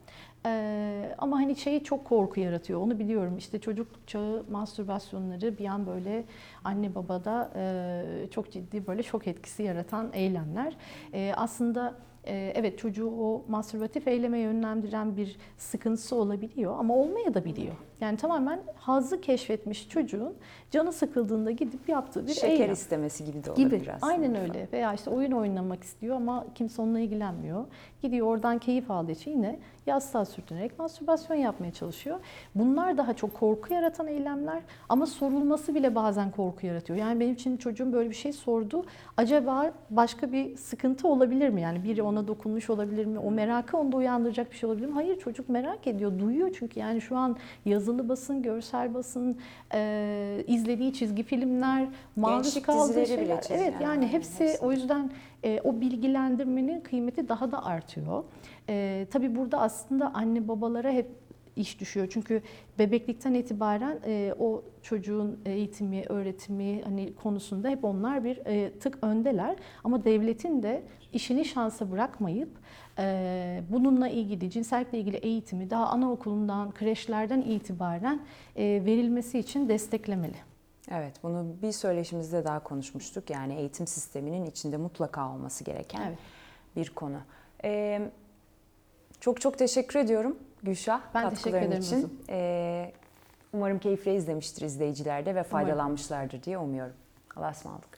Ee, 0.46 1.14
ama 1.18 1.36
hani 1.36 1.56
şeyi 1.56 1.84
çok 1.84 2.04
korku 2.04 2.40
yaratıyor. 2.40 2.80
Onu 2.80 2.98
biliyorum. 2.98 3.36
İşte 3.38 3.58
çocukluk 3.58 4.08
çağı 4.08 4.44
mastürbasyonları 4.50 5.58
bir 5.58 5.66
an 5.66 5.86
böyle 5.86 6.24
anne 6.64 6.94
babada 6.94 7.50
e, 7.56 8.04
çok 8.30 8.52
ciddi 8.52 8.86
böyle 8.86 9.02
şok 9.02 9.26
etkisi 9.26 9.62
yaratan 9.62 10.10
eylemler. 10.12 10.76
E, 11.14 11.32
aslında 11.36 11.94
evet 12.26 12.78
çocuğu 12.78 13.10
o 13.10 13.44
mastürbatif 13.48 14.08
eyleme 14.08 14.38
yönlendiren 14.38 15.16
bir 15.16 15.36
sıkıntısı 15.58 16.16
olabiliyor 16.16 16.78
ama 16.78 16.96
olmaya 16.96 17.34
da 17.34 17.44
biliyor. 17.44 17.74
Yani 18.04 18.16
tamamen 18.16 18.60
hazzı 18.76 19.20
keşfetmiş 19.20 19.88
çocuğun 19.88 20.34
canı 20.70 20.92
sıkıldığında 20.92 21.50
gidip 21.50 21.88
yaptığı 21.88 22.26
bir 22.26 22.32
Şeker 22.32 22.48
eylem 22.48 22.72
istemesi 22.72 23.24
gibi 23.24 23.44
de 23.44 23.50
olabilir 23.50 23.80
gibi. 23.80 23.92
aslında. 23.92 24.12
Aynen 24.12 24.34
öyle. 24.34 24.68
Veya 24.72 24.94
işte 24.94 25.10
oyun 25.10 25.32
oynamak 25.32 25.82
istiyor 25.84 26.16
ama 26.16 26.46
kimse 26.54 26.82
onunla 26.82 27.00
ilgilenmiyor. 27.00 27.64
Gidiyor 28.02 28.26
oradan 28.26 28.58
keyif 28.58 28.90
aldığı 28.90 29.12
için 29.12 29.30
yine 29.30 29.58
yastığa 29.86 30.24
sürtünerek 30.24 30.78
mastürbasyon 30.78 31.36
yapmaya 31.36 31.72
çalışıyor. 31.72 32.20
Bunlar 32.54 32.98
daha 32.98 33.14
çok 33.14 33.34
korku 33.34 33.74
yaratan 33.74 34.06
eylemler 34.06 34.62
ama 34.88 35.06
sorulması 35.06 35.74
bile 35.74 35.94
bazen 35.94 36.30
korku 36.30 36.66
yaratıyor. 36.66 36.98
Yani 36.98 37.20
benim 37.20 37.34
için 37.34 37.56
çocuğum 37.56 37.92
böyle 37.92 38.10
bir 38.10 38.14
şey 38.14 38.32
sordu. 38.32 38.84
Acaba 39.16 39.72
başka 39.90 40.32
bir 40.32 40.56
sıkıntı 40.56 41.08
olabilir 41.08 41.48
mi? 41.48 41.60
Yani 41.60 41.84
biri 41.84 42.02
ona 42.02 42.28
dokunmuş 42.28 42.70
olabilir 42.70 43.06
mi? 43.06 43.18
O 43.18 43.30
merakı 43.30 43.76
onda 43.76 43.96
uyandıracak 43.96 44.50
bir 44.50 44.56
şey 44.56 44.68
olabilir 44.70 44.86
mi? 44.86 44.94
Hayır 44.94 45.18
çocuk 45.18 45.48
merak 45.48 45.86
ediyor, 45.86 46.18
duyuyor 46.18 46.50
çünkü 46.58 46.80
yani 46.80 47.00
şu 47.00 47.16
an 47.16 47.36
yazılı 47.94 48.08
basın, 48.08 48.42
görsel 48.42 48.94
basın, 48.94 49.36
e, 49.74 50.44
izlediği 50.46 50.92
çizgi 50.92 51.22
filmler, 51.22 51.86
maruz 52.16 52.62
kaldığı 52.62 52.96
bile 52.96 53.06
şeyler. 53.06 53.40
çiziyor 53.40 53.60
Evet 53.60 53.74
yani, 53.74 53.84
yani 53.84 54.06
hepsi 54.06 54.44
hepsi. 54.44 54.64
o 54.64 54.72
yüzden 54.72 55.10
e, 55.44 55.60
o 55.64 55.80
bilgilendirmenin 55.80 56.80
kıymeti 56.80 57.28
daha 57.28 57.52
da 57.52 57.64
artıyor. 57.64 58.24
E, 58.68 59.06
tabii 59.10 59.36
burada 59.36 59.60
aslında 59.60 60.10
anne 60.14 60.48
babalara 60.48 60.90
hep 60.90 61.23
iş 61.56 61.80
düşüyor. 61.80 62.06
Çünkü 62.10 62.42
bebeklikten 62.78 63.34
itibaren 63.34 63.98
e, 64.06 64.34
o 64.38 64.62
çocuğun 64.82 65.40
eğitimi, 65.44 66.04
öğretimi 66.08 66.82
hani 66.82 67.14
konusunda 67.14 67.68
hep 67.68 67.84
onlar 67.84 68.24
bir 68.24 68.36
e, 68.46 68.78
tık 68.78 68.98
öndeler. 69.02 69.56
Ama 69.84 70.04
devletin 70.04 70.62
de 70.62 70.82
işini 71.12 71.44
şansa 71.44 71.90
bırakmayıp 71.90 72.50
e, 72.98 73.62
bununla 73.70 74.08
ilgili, 74.08 74.50
cinsellikle 74.50 74.98
ilgili 74.98 75.16
eğitimi 75.16 75.70
daha 75.70 75.86
anaokulundan, 75.86 76.72
kreşlerden 76.72 77.40
itibaren 77.40 78.20
e, 78.56 78.62
verilmesi 78.64 79.38
için 79.38 79.68
desteklemeli. 79.68 80.36
Evet, 80.90 81.14
bunu 81.22 81.46
bir 81.62 81.72
söyleşimizde 81.72 82.44
daha 82.44 82.62
konuşmuştuk. 82.62 83.30
Yani 83.30 83.54
eğitim 83.54 83.86
sisteminin 83.86 84.46
içinde 84.46 84.76
mutlaka 84.76 85.32
olması 85.32 85.64
gereken 85.64 86.02
Evet. 86.08 86.18
bir 86.76 86.90
konu. 86.90 87.18
Ee, 87.64 88.10
çok 89.20 89.40
çok 89.40 89.58
teşekkür 89.58 89.98
ediyorum 89.98 90.38
Gülşah 90.64 91.00
Ben 91.14 91.30
teşekkür 91.30 91.58
ederim 91.58 91.82
için. 91.82 92.20
Ee, 92.28 92.92
umarım 93.52 93.78
keyifle 93.78 94.14
izlemiştir 94.14 94.62
izleyiciler 94.62 95.26
de 95.26 95.34
ve 95.34 95.42
faydalanmışlardır 95.42 96.42
diye 96.42 96.58
umuyorum. 96.58 96.94
Allah'a 97.36 97.50
ısmarladık. 97.50 97.93